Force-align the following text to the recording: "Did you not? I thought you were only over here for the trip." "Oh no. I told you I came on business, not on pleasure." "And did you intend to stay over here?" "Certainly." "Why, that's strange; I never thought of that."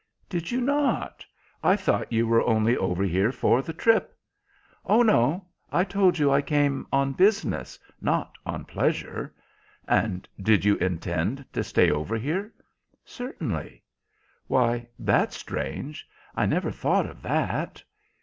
"Did 0.27 0.49
you 0.49 0.61
not? 0.61 1.23
I 1.61 1.75
thought 1.75 2.11
you 2.11 2.25
were 2.25 2.41
only 2.41 2.75
over 2.75 3.03
here 3.03 3.31
for 3.31 3.61
the 3.61 3.71
trip." 3.71 4.17
"Oh 4.83 5.03
no. 5.03 5.45
I 5.71 5.83
told 5.83 6.17
you 6.17 6.31
I 6.31 6.41
came 6.41 6.87
on 6.91 7.13
business, 7.13 7.77
not 8.01 8.35
on 8.43 8.65
pleasure." 8.65 9.31
"And 9.87 10.27
did 10.41 10.65
you 10.65 10.73
intend 10.77 11.45
to 11.53 11.63
stay 11.63 11.91
over 11.91 12.17
here?" 12.17 12.51
"Certainly." 13.05 13.83
"Why, 14.47 14.87
that's 14.97 15.37
strange; 15.37 16.09
I 16.35 16.47
never 16.47 16.71
thought 16.71 17.05
of 17.05 17.21
that." 17.21 17.83